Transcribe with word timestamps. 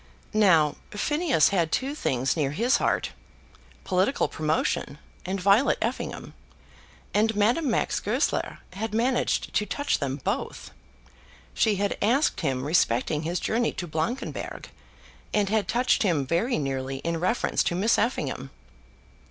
Now 0.33 0.77
Phineas 0.89 1.49
had 1.49 1.71
two 1.71 1.93
things 1.93 2.35
near 2.35 2.53
his 2.53 2.77
heart, 2.77 3.11
political 3.83 4.27
promotion 4.27 4.97
and 5.27 5.39
Violet 5.39 5.77
Effingham, 5.79 6.33
and 7.13 7.35
Madame 7.35 7.69
Max 7.69 7.99
Goesler 7.99 8.57
had 8.73 8.95
managed 8.95 9.53
to 9.53 9.63
touch 9.67 9.99
them 9.99 10.15
both. 10.23 10.71
She 11.53 11.75
had 11.75 11.99
asked 12.01 12.41
him 12.41 12.63
respecting 12.63 13.21
his 13.21 13.39
journey 13.39 13.73
to 13.73 13.85
Blankenberg, 13.85 14.71
and 15.35 15.49
had 15.49 15.67
touched 15.67 16.01
him 16.01 16.25
very 16.25 16.57
nearly 16.57 16.97
in 17.03 17.17
reference 17.19 17.63
to 17.65 17.75
Miss 17.75 17.99
Effingham. 17.99 18.49